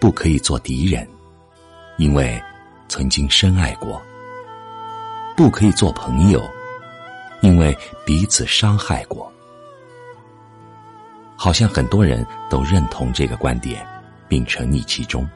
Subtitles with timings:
[0.00, 1.06] 不可以做敌人，
[1.98, 2.42] 因为
[2.88, 4.00] 曾经深爱过；
[5.36, 6.42] 不可以做朋友，
[7.42, 7.76] 因为
[8.06, 9.30] 彼此伤害过。
[11.36, 13.86] 好像很多人都认同这个观点，
[14.26, 15.28] 并沉溺其中。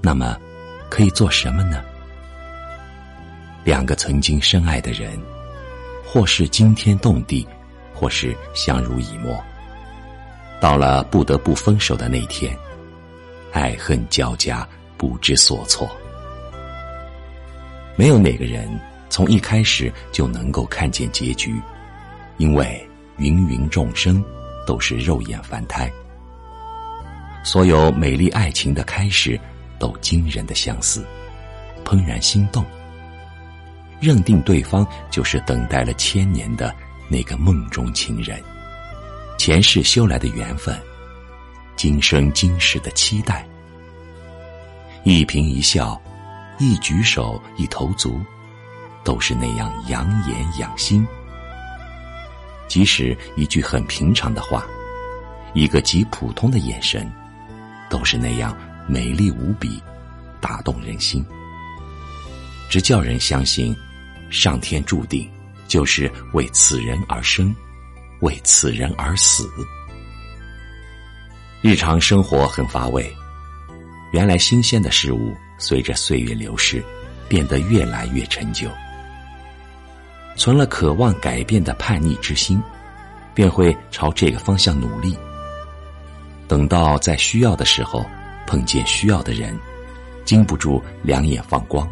[0.00, 0.36] 那么，
[0.88, 1.84] 可以做什么呢？
[3.64, 5.20] 两个曾经深爱的人，
[6.04, 7.46] 或是惊天动地，
[7.94, 9.38] 或是相濡以沫。
[10.58, 12.56] 到了不得不分手的那天，
[13.52, 14.66] 爱恨交加，
[14.96, 15.88] 不知所措。
[17.94, 18.68] 没有哪个人
[19.10, 21.54] 从一开始就能够看见结局，
[22.38, 22.88] 因为
[23.18, 24.24] 芸芸众生
[24.66, 25.92] 都是肉眼凡胎。
[27.44, 29.38] 所有美丽爱情的开始，
[29.78, 31.04] 都惊人的相似，
[31.84, 32.64] 怦然心动。
[34.00, 36.74] 认定对方就是等待了千年的
[37.08, 38.42] 那个梦中情人，
[39.38, 40.76] 前世修来的缘分，
[41.76, 43.46] 今生今世的期待。
[45.04, 46.00] 一颦一笑，
[46.58, 48.20] 一举手，一投足，
[49.02, 51.06] 都是那样养眼养心。
[52.68, 54.64] 即使一句很平常的话，
[55.54, 57.10] 一个极普通的眼神，
[57.90, 58.56] 都是那样
[58.88, 59.82] 美丽无比，
[60.40, 61.24] 打动人心，
[62.70, 63.76] 只叫人相信。
[64.30, 65.30] 上天注定
[65.68, 67.54] 就是为此人而生，
[68.20, 69.46] 为此人而死。
[71.62, 73.10] 日常生活很乏味，
[74.10, 76.82] 原来新鲜的事物随着岁月流逝，
[77.28, 78.68] 变得越来越陈旧。
[80.34, 82.60] 存了渴望改变的叛逆之心，
[83.32, 85.16] 便会朝这个方向努力。
[86.48, 88.04] 等到在需要的时候
[88.44, 89.56] 碰见需要的人，
[90.24, 91.88] 禁不住两眼放光，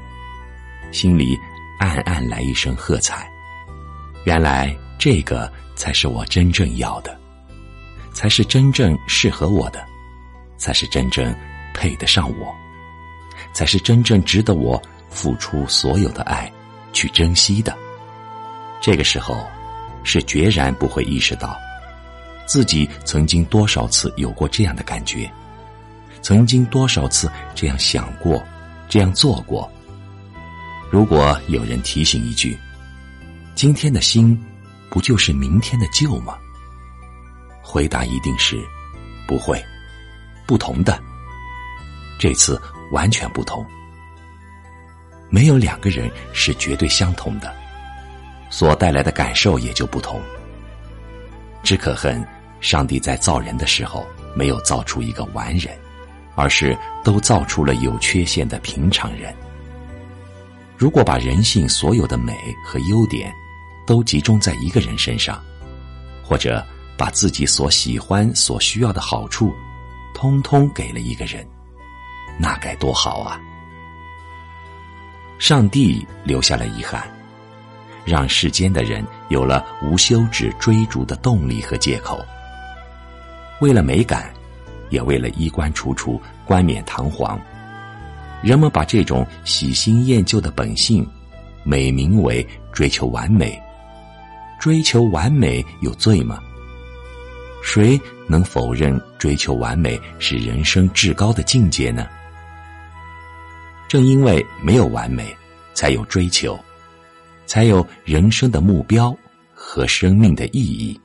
[0.92, 1.37] 心里。
[1.78, 3.26] 暗暗来一声喝彩，
[4.25, 7.19] 原来这个才是我真正要的，
[8.12, 9.84] 才是真正适合我的，
[10.56, 11.34] 才是真正
[11.72, 12.54] 配得上我，
[13.53, 16.50] 才是真正值得我付出所有的爱
[16.93, 17.76] 去珍惜的。
[18.81, 19.47] 这个时候，
[20.03, 21.56] 是决然不会意识到，
[22.47, 25.31] 自己曾经多少次有过这样的感觉，
[26.22, 28.43] 曾经多少次这样想过，
[28.88, 29.70] 这样做过。
[30.91, 32.59] 如果有人提醒一句
[33.54, 34.37] ：“今天的心，
[34.91, 36.37] 不就是明天的旧吗？”
[37.70, 38.60] 回答一定是：
[39.28, 39.64] 不会，
[40.44, 41.00] 不同的。
[42.19, 42.60] 这次
[42.91, 43.64] 完全不同。
[45.28, 47.54] 没有两个人是绝对相同的，
[48.50, 50.20] 所带来的感受也就不同。
[51.62, 52.26] 只可恨
[52.60, 54.04] 上帝在造人的时候
[54.34, 55.72] 没有造出一个完人，
[56.34, 59.32] 而是都造出了有缺陷的平常人。
[60.76, 63.32] 如果把人性所有的美和优点，
[63.87, 65.41] 都集中在一个人身上，
[66.25, 66.66] 或者
[67.00, 69.55] 把自己所喜欢、所需要的好处，
[70.12, 71.49] 通通给了一个人，
[72.38, 73.41] 那该多好啊！
[75.38, 77.03] 上帝留下了遗憾，
[78.05, 82.22] 让世间的人有了无休止追逐的动力和借口。
[83.62, 84.31] 为了美感，
[84.91, 87.41] 也为了衣冠楚楚、冠冕堂皇。
[88.43, 91.09] 人们把这种喜新厌旧的本性，
[91.65, 93.59] 美名为追求完美。
[94.59, 96.38] 追求完美有罪吗？
[97.62, 102.06] 谁能否认追求完美是人生至高的境界呢？
[103.88, 105.37] 正因为没有完美，
[105.75, 106.59] 才有追求，
[107.47, 109.16] 才有人生的目标
[109.53, 111.00] 和生命的意义。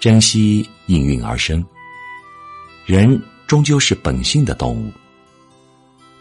[0.00, 1.64] 珍惜应运而生，
[2.86, 3.20] 人。
[3.44, 4.90] 终究是本性的动物，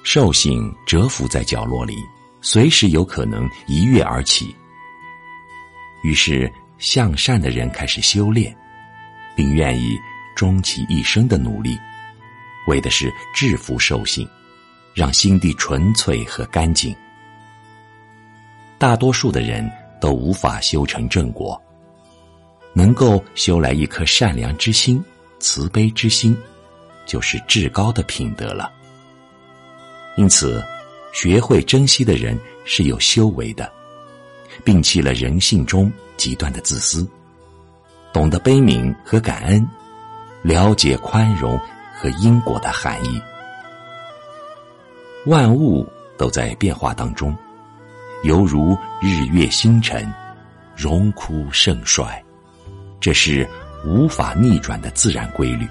[0.04, 1.96] 兽性蛰伏在角落里，
[2.42, 4.54] 随时有可能一跃而起。
[6.04, 8.54] 于是，向善的人开始修炼，
[9.36, 9.96] 并愿意
[10.36, 11.80] 终其一生的努力，
[12.68, 14.28] 为的是制服兽性，
[14.94, 16.94] 让心地纯粹和干净。
[18.78, 19.72] 大多数的人
[20.02, 21.62] 都无法修成正果，
[22.74, 25.02] 能够修来一颗善良之心、
[25.40, 26.36] 慈悲之心。
[27.04, 28.72] 就是至高的品德了。
[30.16, 30.64] 因此，
[31.12, 33.70] 学会珍惜的人是有修为的，
[34.64, 35.92] 摒弃了人性中
[36.22, 37.10] 极端的自私，
[38.14, 39.68] 懂得悲悯和感恩，
[40.44, 41.60] 了解宽容
[42.00, 43.20] 和因果的含义。
[45.26, 45.84] 万物
[46.20, 47.36] 都在变化当中，
[48.24, 50.14] 犹如日月星辰，
[50.76, 52.24] 荣枯盛衰，
[53.00, 53.50] 这是
[53.84, 55.68] 无法逆转的自然规律。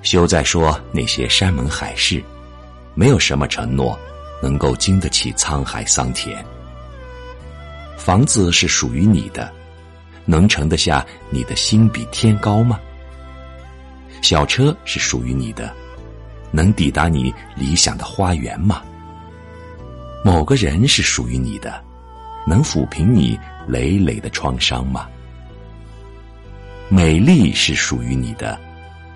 [0.00, 2.24] 休再说那些山盟海誓，
[2.94, 3.98] 没有什么承诺
[4.42, 6.42] 能够经得起沧海桑田。
[7.96, 9.50] 房子是属于你的，
[10.24, 12.78] 能盛得下你的心比天高吗？
[14.22, 15.72] 小车是属于你的，
[16.50, 18.82] 能抵达你理想的花园吗？
[20.24, 21.82] 某个人是属于你的，
[22.46, 25.06] 能抚平你累累的创伤吗？
[26.88, 28.58] 美丽是属于你的，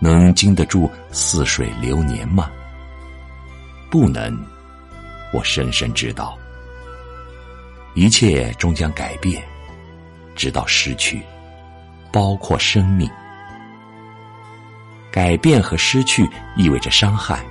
[0.00, 2.50] 能经得住似水流年吗？
[3.90, 4.38] 不能，
[5.32, 6.38] 我深深知道，
[7.94, 9.42] 一切终将改变，
[10.34, 11.22] 直到失去，
[12.12, 13.10] 包括生命。
[15.10, 17.44] 改变和失去意味着伤害，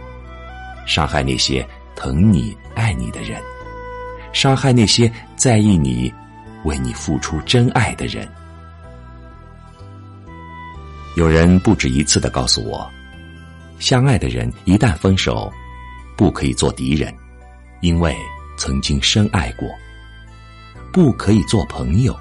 [0.86, 3.42] 伤害那些疼你、爱你的人，
[4.31, 6.13] 伤害那些在意你、
[6.63, 8.28] 为你付出真爱的人。
[11.16, 12.89] 有人不止一次的告诉我，
[13.80, 15.51] 相爱的人一旦分手，
[16.16, 17.13] 不可以做敌人，
[17.81, 18.16] 因为
[18.56, 19.68] 曾经深爱过；
[20.98, 22.18] 不可以做朋友，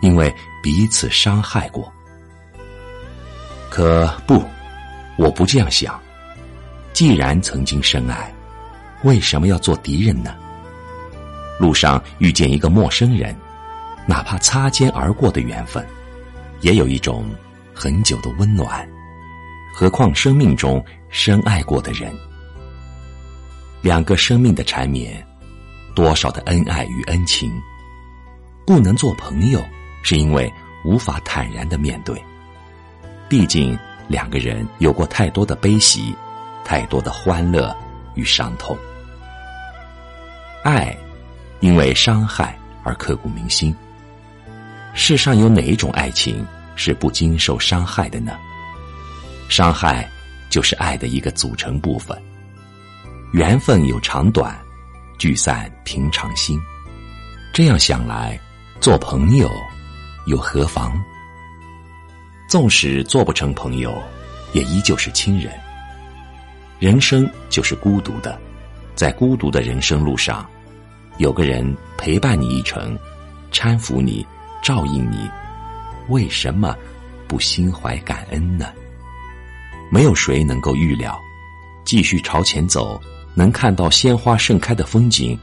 [0.00, 1.92] 因为彼此伤害过。
[3.68, 4.42] 可不，
[5.18, 6.00] 我不这样想。
[6.94, 8.32] 既然曾经深爱，
[9.02, 10.34] 为什么要做敌人呢？
[11.58, 13.36] 路上遇见一个陌生人，
[14.06, 15.86] 哪怕擦肩而过的缘分，
[16.62, 17.28] 也有一种。
[17.74, 18.88] 很久的温暖，
[19.74, 22.10] 何况生命中深爱过的人，
[23.82, 25.22] 两个生命的缠绵，
[25.94, 27.50] 多少的恩爱与恩情，
[28.70, 29.60] 不能做朋友，
[30.00, 30.48] 是因为
[30.84, 32.24] 无法坦然的面对。
[33.28, 33.76] 毕竟
[34.06, 36.14] 两个人有过太多的悲喜，
[36.64, 37.76] 太多的欢乐
[38.14, 38.78] 与伤痛。
[40.62, 40.96] 爱，
[41.58, 43.74] 因为伤害而刻骨铭心。
[44.94, 46.46] 世上有哪一种爱情？
[46.76, 48.38] 是不经受伤害的呢？
[49.48, 50.08] 伤害
[50.48, 52.16] 就是爱的一个组成部分。
[53.32, 54.56] 缘分有长短，
[55.18, 56.56] 聚散平常心。
[57.52, 58.38] 这样想来，
[58.80, 59.50] 做朋友
[60.24, 60.90] 又何妨？
[62.48, 63.94] 纵使做不成朋友，
[64.54, 65.52] 也依旧是亲人。
[66.78, 68.40] 人生就是孤独的，
[68.94, 70.48] 在孤独的人生路上，
[71.18, 72.98] 有个人陪伴你一程，
[73.52, 74.26] 搀扶你，
[74.62, 75.28] 照应你。
[76.08, 76.74] 为什么
[77.28, 78.72] 不心怀感恩呢？
[79.92, 81.20] 没有谁能够预料，
[81.84, 82.98] 继续朝前走，
[83.34, 85.38] 能看到鲜花盛开的风景，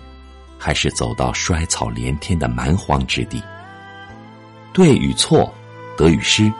[0.57, 3.42] 还是走到衰草连天的蛮荒之地？
[4.74, 5.54] 对与错，
[5.98, 6.51] 得与失，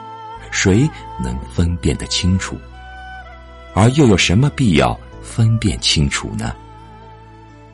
[0.50, 0.88] 谁
[1.22, 2.58] 能分辨得清楚？
[3.74, 6.54] 而又有什么必要分辨清楚呢？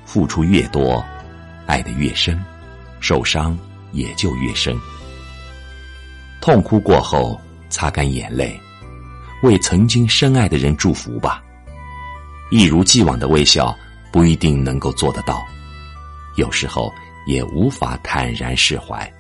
[0.04, 1.02] 付出越多，
[1.66, 2.42] 爱得越深，
[3.00, 3.56] 受伤
[3.92, 4.76] 也就越深。
[6.40, 7.40] 痛哭过后，
[7.70, 8.60] 擦干眼泪，
[9.42, 11.42] 为曾经深爱的人祝福吧。
[12.50, 13.74] 一如既往的微笑
[14.12, 15.42] 不一定能够做得到，
[16.36, 16.92] 有时候
[17.26, 19.10] 也无法坦然释怀。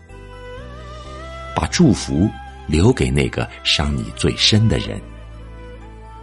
[1.54, 2.28] 把祝福
[2.66, 5.00] 留给那个伤你最深的人，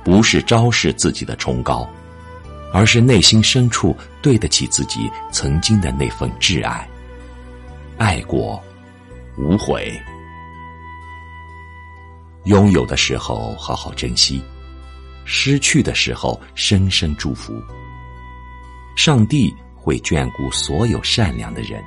[0.04, 1.90] 不是昭示自己的崇高，
[2.74, 6.88] 而是内心深处对得起自己曾经的那份挚爱。
[7.98, 8.62] 爱过，
[9.38, 9.98] 无悔。
[12.46, 14.44] 拥有的时候好好珍惜，
[15.26, 17.54] 失去的时候深深祝福。
[18.98, 21.84] 上帝会眷顾所有善良的人，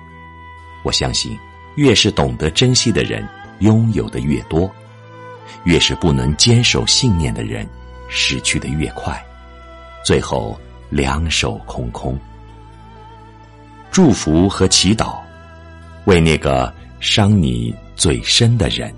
[0.82, 1.38] 我相信，
[1.76, 3.26] 越是懂得珍惜的人，
[3.60, 4.68] 拥有的越多；
[5.64, 7.66] 越是不能坚守信念的人，
[8.08, 9.24] 失去的越快，
[10.04, 10.58] 最后
[10.90, 12.18] 两手空空。
[13.92, 15.18] 祝福和祈祷，
[16.06, 18.92] 为那个伤你最深的人。